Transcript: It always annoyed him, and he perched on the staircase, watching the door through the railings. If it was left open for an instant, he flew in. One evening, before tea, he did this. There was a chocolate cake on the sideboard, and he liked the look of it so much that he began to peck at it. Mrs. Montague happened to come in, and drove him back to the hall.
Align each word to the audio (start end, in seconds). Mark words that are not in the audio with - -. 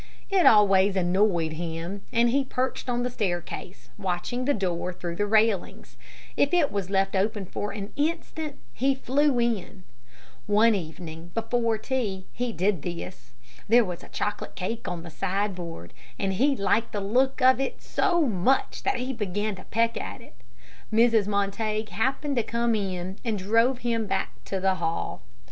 It 0.31 0.47
always 0.47 0.95
annoyed 0.95 1.53
him, 1.53 2.01
and 2.11 2.31
he 2.31 2.43
perched 2.43 2.89
on 2.89 3.03
the 3.03 3.09
staircase, 3.11 3.89
watching 3.99 4.45
the 4.45 4.53
door 4.55 4.91
through 4.91 5.15
the 5.17 5.27
railings. 5.27 5.95
If 6.35 6.55
it 6.55 6.71
was 6.71 6.89
left 6.89 7.15
open 7.15 7.45
for 7.45 7.71
an 7.71 7.93
instant, 7.95 8.57
he 8.73 8.95
flew 8.95 9.37
in. 9.39 9.83
One 10.47 10.73
evening, 10.73 11.29
before 11.35 11.77
tea, 11.77 12.25
he 12.33 12.51
did 12.51 12.81
this. 12.81 13.33
There 13.67 13.85
was 13.85 14.01
a 14.03 14.09
chocolate 14.09 14.55
cake 14.55 14.87
on 14.87 15.03
the 15.03 15.11
sideboard, 15.11 15.93
and 16.17 16.33
he 16.33 16.55
liked 16.55 16.93
the 16.93 16.99
look 16.99 17.39
of 17.39 17.59
it 17.59 17.79
so 17.79 18.21
much 18.25 18.81
that 18.81 18.97
he 18.97 19.13
began 19.13 19.53
to 19.57 19.65
peck 19.65 20.01
at 20.01 20.19
it. 20.19 20.33
Mrs. 20.91 21.27
Montague 21.27 21.91
happened 21.91 22.37
to 22.37 22.41
come 22.41 22.73
in, 22.73 23.19
and 23.23 23.37
drove 23.37 23.77
him 23.81 24.07
back 24.07 24.31
to 24.45 24.59
the 24.59 24.73
hall. 24.81 25.21